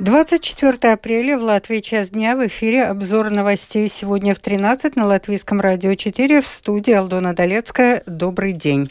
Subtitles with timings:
[0.00, 5.60] 24 апреля в Латвии час дня в эфире обзор новостей сегодня в 13 на Латвийском
[5.60, 8.02] радио 4 в студии Алдона Долецкая.
[8.06, 8.90] Добрый день.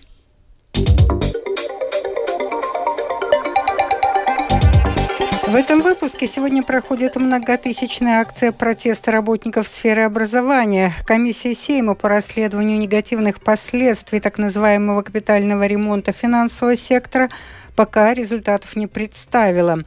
[5.47, 10.93] В этом выпуске сегодня проходит многотысячная акция протеста работников сферы образования.
[11.07, 17.31] Комиссия Сейма по расследованию негативных последствий так называемого капитального ремонта финансового сектора
[17.79, 19.79] пока результатов не представила.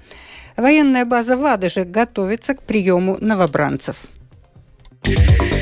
[0.56, 3.96] Военная база Вадыжи готовится к приему новобранцев.
[5.02, 5.61] В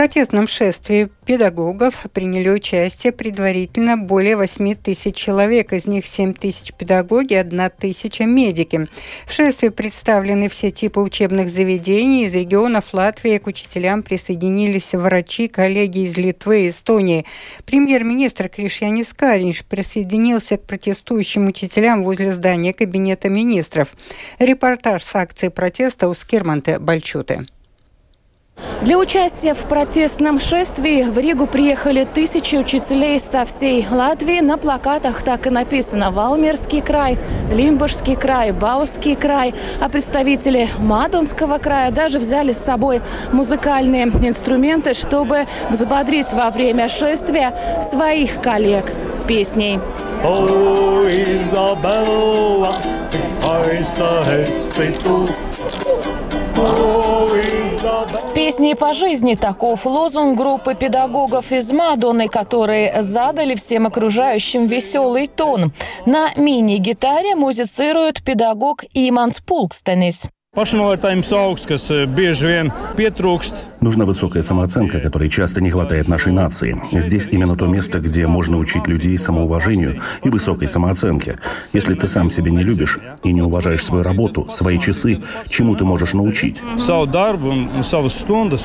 [0.00, 7.34] протестном шествии педагогов приняли участие предварительно более 8 тысяч человек, из них 7 тысяч педагоги,
[7.34, 8.88] 1 тысяча медики.
[9.26, 12.24] В шествии представлены все типы учебных заведений.
[12.24, 17.26] Из регионов Латвии к учителям присоединились врачи, коллеги из Литвы и Эстонии.
[17.66, 23.88] Премьер-министр Кришьянис Каринш присоединился к протестующим учителям возле здания Кабинета министров.
[24.38, 27.44] Репортаж с акции протеста у Скирманте Бальчуты.
[28.82, 34.40] Для участия в протестном шествии в Ригу приехали тысячи учителей со всей Латвии.
[34.40, 37.18] На плакатах так и написано «Валмерский край»,
[37.52, 39.54] «Лимбургский край», «Баусский край».
[39.80, 47.54] А представители Мадонского края даже взяли с собой музыкальные инструменты, чтобы взбодрить во время шествия
[47.82, 48.86] своих коллег
[49.28, 49.78] песней.
[50.24, 52.74] О, Изабелла,
[58.20, 65.26] с песней по жизни таков лозунг группы педагогов из Мадоны, которые задали всем окружающим веселый
[65.26, 65.72] тон.
[66.04, 70.28] На мини-гитаре музицирует педагог Иманс Пулкстенис.
[70.52, 70.72] Kas
[72.10, 73.54] bieži vien pietrūkst.
[73.80, 76.74] Нужна высокая самооценка, которой часто не хватает нашей нации.
[76.90, 81.38] Здесь именно то место, где можно учить людей самоуважению и высокой самооценке.
[81.72, 85.84] Если ты сам себя не любишь и не уважаешь свою работу, свои часы, чему ты
[85.84, 86.60] можешь научить?
[86.78, 88.64] Darbu un savas stundas.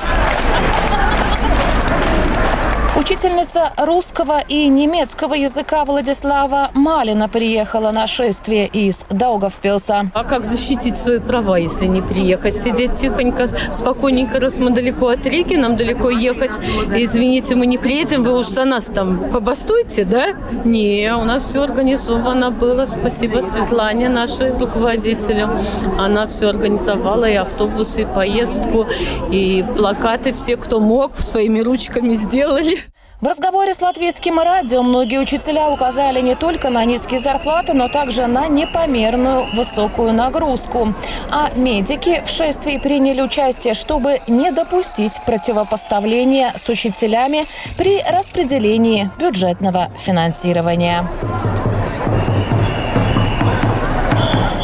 [3.06, 10.10] Учительница русского и немецкого языка Владислава Малина приехала на шествие из Даугавпилса.
[10.12, 12.56] А как защитить свои права, если не приехать?
[12.56, 16.50] Сидеть тихонько, спокойненько, раз мы далеко от Риги, нам далеко ехать.
[16.96, 20.34] Извините, мы не приедем, вы уж за нас там побастуйте, да?
[20.64, 22.86] Не, у нас все организовано было.
[22.86, 25.50] Спасибо Светлане, нашей руководителю.
[25.96, 28.88] Она все организовала, и автобусы, и поездку,
[29.30, 32.80] и плакаты все, кто мог, своими ручками сделали.
[33.18, 38.26] В разговоре с латвийским радио многие учителя указали не только на низкие зарплаты, но также
[38.26, 40.92] на непомерную высокую нагрузку.
[41.30, 47.46] А медики в шествии приняли участие, чтобы не допустить противопоставления с учителями
[47.78, 51.08] при распределении бюджетного финансирования.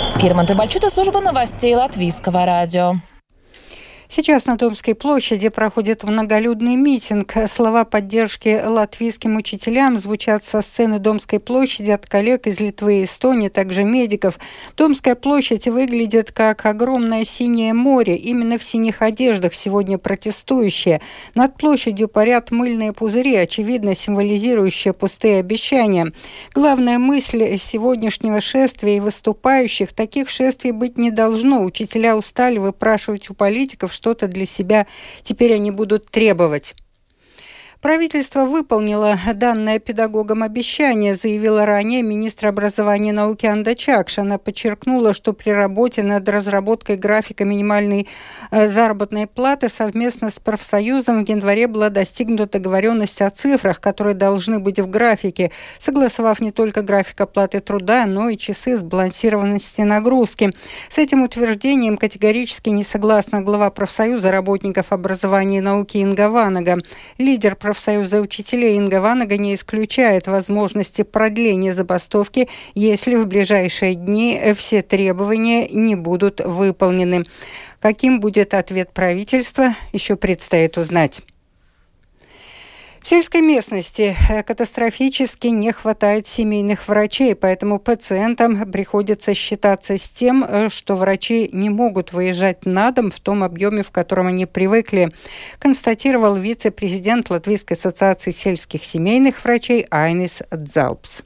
[0.09, 2.97] Скирман Бальчута, служба новостей Латвийского радио.
[4.15, 7.33] Сейчас на Домской площади проходит многолюдный митинг.
[7.47, 13.49] Слова поддержки латвийским учителям звучат со сцены Домской площади от коллег из Литвы и Эстонии,
[13.49, 14.39] также медиков.
[14.77, 18.15] Домская площадь выглядит как огромное синее море.
[18.15, 21.01] Именно в синих одеждах сегодня протестующие.
[21.35, 26.13] Над площадью парят мыльные пузыри, очевидно символизирующие пустые обещания.
[26.53, 31.63] Главная мысль сегодняшнего шествия и выступающих– таких шествий быть не должно.
[31.63, 34.89] Учителя устали выпрашивать у политиков, что-то для себя
[35.23, 36.75] теперь они будут требовать.
[37.83, 44.21] Правительство выполнило данное педагогам обещание, заявила ранее министр образования и науки Анда Чакш.
[44.21, 48.07] Она подчеркнула, что при работе над разработкой графика минимальной
[48.53, 54.61] э, заработной платы совместно с профсоюзом в январе была достигнута договоренность о цифрах, которые должны
[54.61, 60.53] быть в графике, согласовав не только график оплаты труда, но и часы сбалансированности нагрузки.
[60.89, 66.79] С этим утверждением категорически не согласна глава профсоюза работников образования и науки Инга Ванага.
[67.19, 74.39] Лидер профсоюза профсоюза учителей Инга Ванага не исключает возможности продления забастовки, если в ближайшие дни
[74.55, 77.25] все требования не будут выполнены.
[77.81, 81.23] Каким будет ответ правительства, еще предстоит узнать.
[83.03, 90.45] В сельской местности э, катастрофически не хватает семейных врачей, поэтому пациентам приходится считаться с тем,
[90.45, 95.13] э, что врачи не могут выезжать на дом в том объеме, в котором они привыкли,
[95.59, 101.23] констатировал вице-президент Латвийской ассоциации сельских семейных врачей Айнис Дзалпс.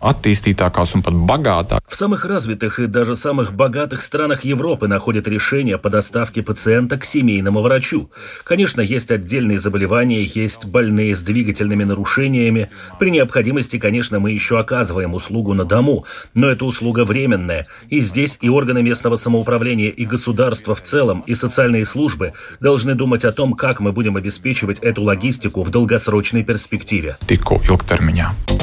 [0.00, 1.82] Attīstītākās un pat богатāk.
[1.88, 7.04] В самых развитых и даже самых богатых странах Европы находят решение по доставке пациента к
[7.04, 8.10] семейному врачу.
[8.44, 12.70] Конечно, есть отдельные заболевания, есть больные с двигательными нарушениями.
[12.98, 16.04] При необходимости, конечно, мы еще оказываем услугу на дому,
[16.34, 17.66] но эта услуга временная.
[17.88, 23.24] И здесь и органы местного самоуправления, и государство в целом, и социальные службы должны думать
[23.24, 27.16] о том, как мы будем обеспечивать эту логистику в долгосрочной перспективе.
[27.26, 28.57] Tikko ilgtermiņā.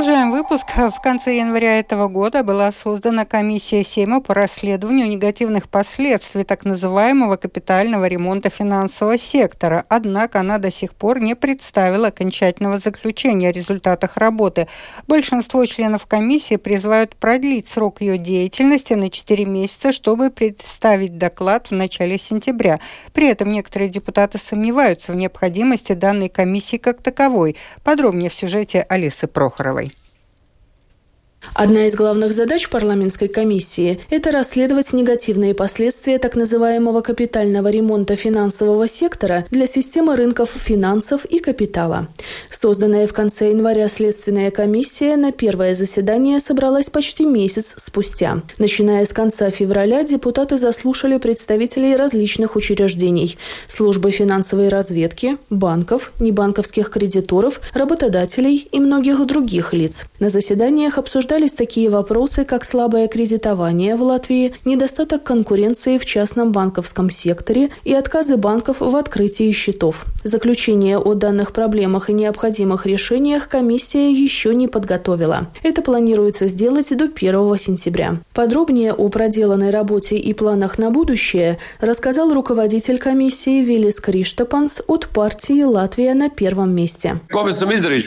[0.00, 0.69] Продолжаем выпуск.
[0.76, 7.36] В конце января этого года была создана комиссия Сейма по расследованию негативных последствий так называемого
[7.36, 9.84] капитального ремонта финансового сектора.
[9.88, 14.68] Однако она до сих пор не представила окончательного заключения о результатах работы.
[15.08, 21.74] Большинство членов комиссии призывают продлить срок ее деятельности на 4 месяца, чтобы представить доклад в
[21.74, 22.78] начале сентября.
[23.12, 27.56] При этом некоторые депутаты сомневаются в необходимости данной комиссии как таковой.
[27.82, 29.92] Подробнее в сюжете Алисы Прохоровой.
[31.54, 38.86] Одна из главных задач парламентской комиссии– это расследовать негативные последствия так называемого капитального ремонта финансового
[38.86, 42.08] сектора для системы рынков финансов и капитала.
[42.50, 48.42] Созданная в конце января следственная комиссия на первое заседание собралась почти месяц спустя.
[48.58, 53.38] Начиная с конца февраля депутаты заслушали представителей различных учреждений–
[53.68, 60.04] службы финансовой разведки, банков, небанковских кредиторов, работодателей и многих других лиц.
[60.18, 66.50] На заседаниях обсуждались обсуждались такие вопросы, как слабое кредитование в Латвии, недостаток конкуренции в частном
[66.50, 70.06] банковском секторе и отказы банков в открытии счетов.
[70.24, 75.46] Заключение о данных проблемах и необходимых решениях комиссия еще не подготовила.
[75.62, 78.20] Это планируется сделать до 1 сентября.
[78.34, 85.62] Подробнее о проделанной работе и планах на будущее рассказал руководитель комиссии Виллис Криштапанс от партии
[85.62, 87.20] «Латвия на первом месте».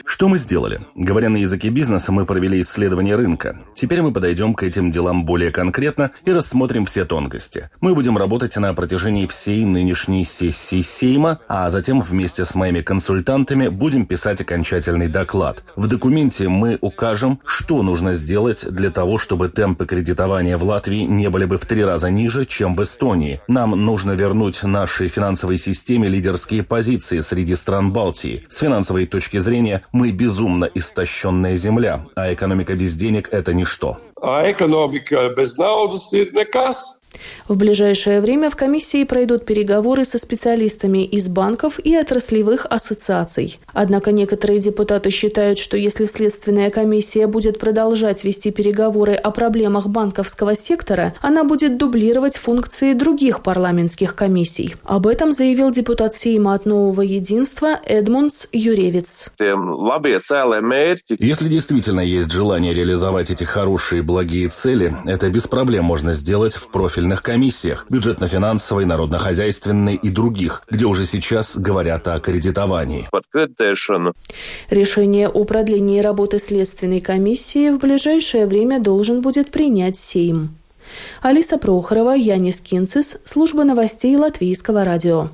[0.05, 0.81] Что мы сделали?
[0.95, 3.57] Говоря на языке бизнеса, мы провели исследование рынка.
[3.73, 7.69] Теперь мы подойдем к этим делам более конкретно и рассмотрим все тонкости.
[7.81, 13.67] Мы будем работать на протяжении всей нынешней сессии Сейма, а затем вместе с моими консультантами
[13.67, 15.63] будем писать окончательный доклад.
[15.75, 21.29] В документе мы укажем, что нужно сделать для того, чтобы темпы кредитования в Латвии не
[21.29, 23.41] были бы в три раза ниже, чем в Эстонии.
[23.47, 28.45] Нам нужно вернуть нашей финансовой системе лидерские позиции среди стран Балтии.
[28.49, 33.97] С финансовой точки зрения мы безумно истощенная земля, а экономика без денег– это ничто.
[34.21, 35.57] А экономика без
[36.13, 37.02] ir nekas.
[37.47, 43.59] В ближайшее время в комиссии пройдут переговоры со специалистами из банков и отраслевых ассоциаций.
[43.73, 50.55] Однако некоторые депутаты считают, что если Следственная комиссия будет продолжать вести переговоры о проблемах банковского
[50.55, 54.75] сектора, она будет дублировать функции других парламентских комиссий.
[54.83, 59.31] Об этом заявил депутат Сейма от Нового Единства Эдмундс Юревец.
[61.19, 66.67] Если действительно есть желание реализовать эти хорошие благие цели, это без проблем можно сделать в
[67.03, 73.09] профильных комиссиях, бюджетно-финансовой, народно-хозяйственной и других, где уже сейчас говорят о кредитовании.
[74.69, 80.55] Решение о продлении работы Следственной комиссии в ближайшее время должен будет принять Сейм.
[81.21, 85.29] Алиса Прохорова, Янис Кинцис, служба новостей Латвийского радио.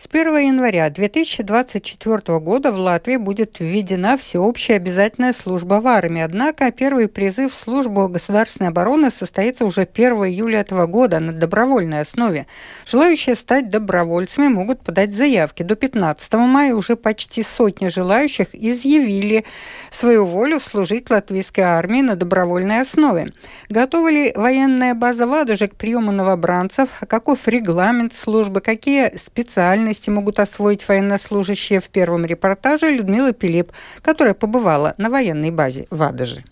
[0.00, 6.22] С 1 января 2024 года в Латвии будет введена всеобщая обязательная служба в армии.
[6.22, 12.00] Однако первый призыв в службу государственной обороны состоится уже 1 июля этого года на добровольной
[12.00, 12.46] основе.
[12.86, 15.64] Желающие стать добровольцами могут подать заявки.
[15.64, 19.44] До 15 мая уже почти сотня желающих изъявили
[19.90, 23.34] свою волю служить латвийской армии на добровольной основе.
[23.68, 26.88] Готова ли военная база Вадужа к приему новобранцев?
[27.06, 28.62] Каков регламент службы?
[28.62, 35.50] Какие специальные специальности могут освоить военнослужащие в первом репортаже Людмила Пилип, которая побывала на военной
[35.50, 36.44] базе в Адаже.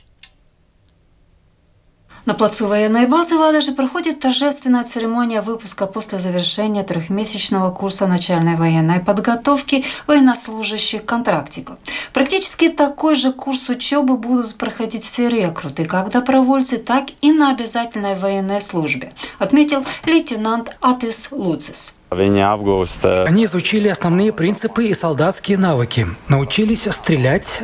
[2.27, 8.57] На плацу военной базы в Адаже проходит торжественная церемония выпуска после завершения трехмесячного курса начальной
[8.57, 11.79] военной подготовки военнослужащих контрактиков.
[12.13, 18.15] Практически такой же курс учебы будут проходить все рекруты, как добровольцы, так и на обязательной
[18.15, 21.95] военной службе, отметил лейтенант Атис Луцис.
[23.27, 27.63] Они изучили основные принципы и солдатские навыки, научились стрелять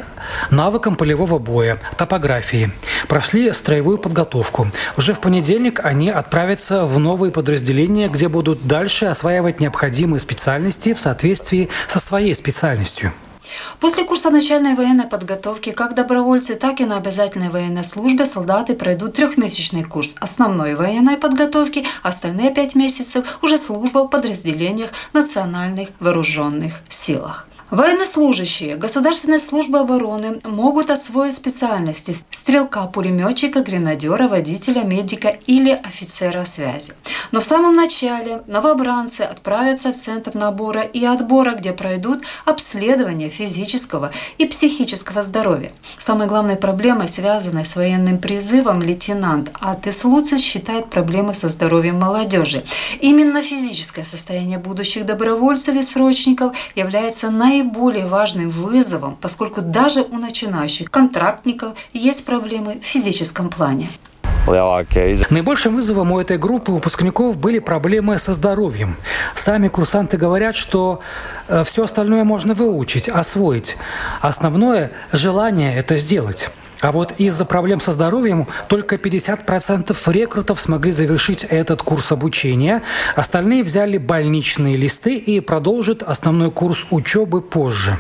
[0.51, 2.71] навыкам полевого боя, топографии,
[3.09, 4.69] прошли строевую подготовку.
[4.99, 11.01] Уже в понедельник они отправятся в новые подразделения, где будут дальше осваивать необходимые специальности в
[11.01, 13.13] соответствии со своей специальностью.
[13.81, 19.15] После курса начальной военной подготовки как добровольцы, так и на обязательной военной службе солдаты пройдут
[19.15, 27.47] трехмесячный курс основной военной подготовки, остальные пять месяцев уже служба в подразделениях национальных вооруженных силах.
[27.71, 36.93] Военнослужащие Государственной службы обороны могут освоить специальности стрелка, пулеметчика, гренадера, водителя, медика или офицера связи.
[37.33, 44.13] Но в самом начале новобранцы отправятся в центр набора и отбора, где пройдут обследование физического
[44.37, 45.73] и психического здоровья.
[45.99, 52.63] Самой главной проблемой, связанной с военным призывом, лейтенант Атес Луцис считает проблемы со здоровьем молодежи.
[53.01, 60.17] Именно физическое состояние будущих добровольцев и срочников является наиболее наиболее важным вызовом, поскольку даже у
[60.17, 63.91] начинающих контрактников есть проблемы в физическом плане.
[65.31, 68.97] Наибольшим вызовом у этой группы выпускников были проблемы со здоровьем.
[69.35, 71.01] Сами курсанты говорят, что
[71.49, 73.77] э, все остальное можно выучить, освоить.
[74.21, 76.51] Основное желание это сделать.
[76.85, 82.83] А вот из-за проблем со здоровьем только 50% рекрутов смогли завершить этот курс обучения.
[83.17, 87.97] Остальные взяли больничные листы и продолжат основной курс учебы позже.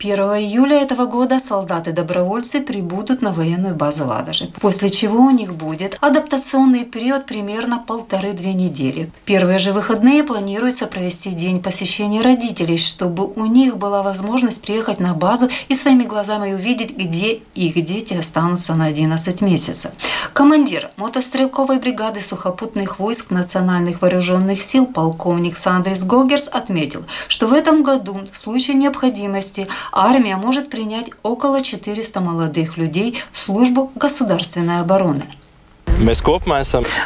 [0.00, 5.54] 1 июля этого года солдаты-добровольцы прибудут на военную базу в Адаже, после чего у них
[5.54, 9.10] будет адаптационный период примерно полторы-две недели.
[9.24, 15.14] Первые же выходные планируется провести день посещения родителей, чтобы у них была возможность приехать на
[15.14, 19.90] базу и своими глазами увидеть, где их дети останутся на 11 месяцев.
[20.32, 27.82] Командир мотострелковой бригады сухопутных войск национальных вооруженных сил полковник Сандрис Гогерс отметил, что в этом
[27.82, 35.24] году в случае необходимости армия может принять около 400 молодых людей в службу государственной обороны.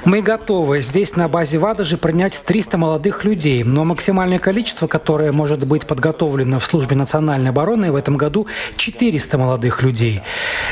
[0.05, 5.33] Мы готовы здесь на базе ВАДА же принять 300 молодых людей, но максимальное количество, которое
[5.33, 8.47] может быть подготовлено в службе национальной обороны в этом году
[8.77, 10.21] 400 молодых людей.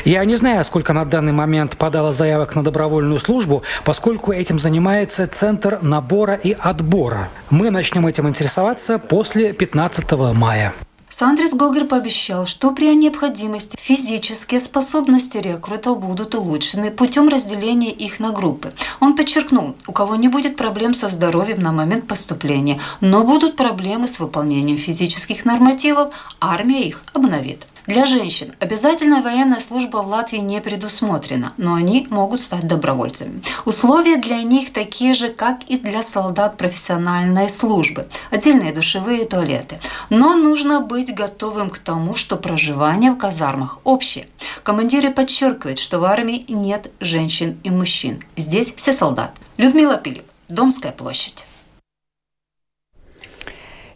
[0.05, 5.25] Я не знаю, сколько на данный момент подало заявок на добровольную службу, поскольку этим занимается
[5.27, 7.29] Центр набора и отбора.
[7.49, 10.75] Мы начнем этим интересоваться после 15 мая.
[11.11, 18.31] Сандрис Гогер пообещал, что при необходимости физические способности рекрутов будут улучшены путем разделения их на
[18.31, 18.71] группы.
[19.01, 24.07] Он подчеркнул, у кого не будет проблем со здоровьем на момент поступления, но будут проблемы
[24.07, 27.67] с выполнением физических нормативов, армия их обновит.
[27.87, 33.41] Для женщин обязательная военная служба в Латвии не предусмотрена, но они могут стать добровольцами.
[33.65, 38.07] Условия для них такие же, как и для солдат профессиональной службы.
[38.29, 39.79] Отдельные душевые туалеты.
[40.09, 44.27] Но нужно быть готовым к тому, что проживание в казармах общее.
[44.63, 48.23] Командиры подчеркивают, что в армии нет женщин и мужчин.
[48.37, 49.33] Здесь все солдаты.
[49.57, 51.45] Людмила Пилип, Домская площадь.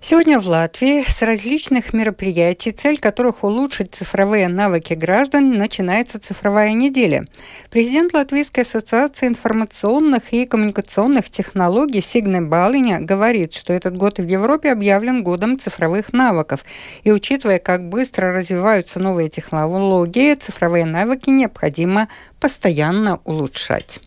[0.07, 7.25] Сегодня в Латвии с различных мероприятий, цель которых улучшить цифровые навыки граждан, начинается цифровая неделя.
[7.71, 14.71] Президент Латвийской ассоциации информационных и коммуникационных технологий Сигне Балиня говорит, что этот год в Европе
[14.71, 16.63] объявлен годом цифровых навыков.
[17.03, 22.09] И учитывая, как быстро развиваются новые технологии, цифровые навыки необходимо
[22.39, 24.01] постоянно улучшать.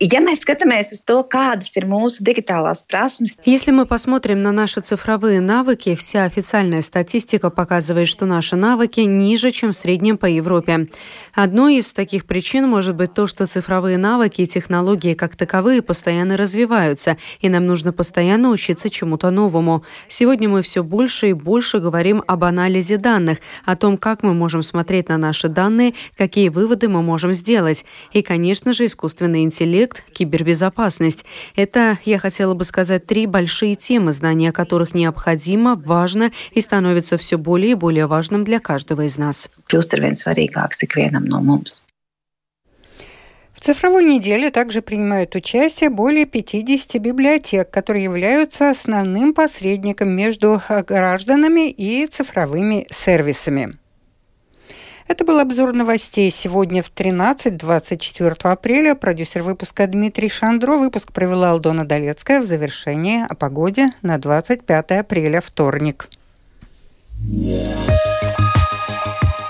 [0.00, 4.80] Ja mēs skatāmies uz to, kādas ir mūsu digitālās prasmes, Если мы посмотрим на наши
[4.80, 10.86] цифровые навыки, вся официальная статистика показывает, что наши навыки ниже, чем в среднем по Европе.
[11.34, 16.36] Одной из таких причин может быть то, что цифровые навыки и технологии как таковые постоянно
[16.36, 19.82] развиваются, и нам нужно постоянно учиться чему-то новому.
[20.06, 24.62] Сегодня мы все больше и больше говорим об анализе данных, о том, как мы можем
[24.62, 27.84] смотреть на наши данные, какие выводы мы можем сделать.
[28.12, 31.24] И, конечно же, искусственный интеллект, кибербезопасность.
[31.56, 37.38] Это, я хотела бы сказать, три большие темы, знания которых необходимо, важно и становится все
[37.38, 39.48] более и более важным для каждого из нас.
[43.58, 51.68] В цифровой неделе также принимают участие более 50 библиотек, которые являются основным посредником между гражданами
[51.68, 53.72] и цифровыми сервисами.
[55.08, 58.94] Это был обзор новостей сегодня в 13-24 апреля.
[58.94, 60.76] Продюсер выпуска Дмитрий Шандро.
[60.76, 66.10] Выпуск провела Алдона Долецкая в завершении о погоде на 25 апреля, вторник.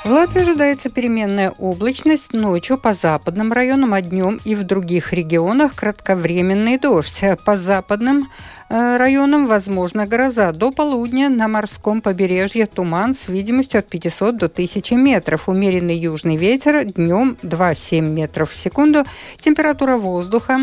[0.05, 2.33] В Латвии ожидается переменная облачность.
[2.33, 7.23] Ночью по западным районам, а днем и в других регионах кратковременный дождь.
[7.45, 8.31] По западным
[8.69, 10.53] районам возможна гроза.
[10.53, 15.49] До полудня на морском побережье туман с видимостью от 500 до 1000 метров.
[15.49, 19.05] Умеренный южный ветер днем 2,7 метров в секунду.
[19.39, 20.61] Температура воздуха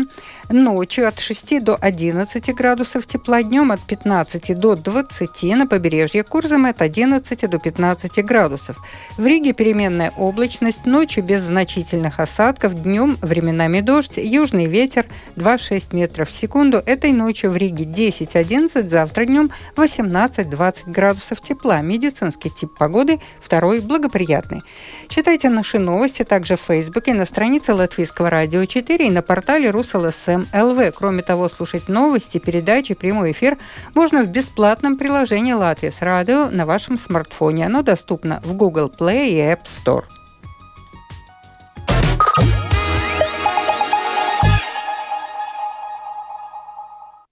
[0.48, 6.70] ночью от 6 до 11 градусов тепла, днем от 15 до 20, на побережье Курзамы
[6.70, 8.76] от 11 до 15 градусов.
[9.16, 16.28] В Риге переменная облачность, ночью без значительных осадков, днем временами дождь, южный ветер 2,6 метров
[16.28, 16.82] в секунду.
[16.84, 21.80] Этой ночью в Риге 10-11, завтра днем 18-20 градусов тепла.
[21.80, 24.62] Медицинский тип погоды второй благоприятный.
[25.08, 30.44] Читайте наши новости также в Фейсбуке, на странице Латвийского радио 4 и на портале РусЛСМ
[30.52, 30.94] ЛВ.
[30.94, 33.56] Кроме того, слушать новости, передачи, прямой эфир
[33.94, 37.66] можно в бесплатном приложении «Латвия с радио» на вашем смартфоне.
[37.66, 40.04] Оно доступно в Google Play и App Store.